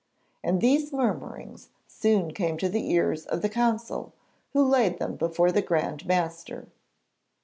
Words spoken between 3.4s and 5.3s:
the council, who laid them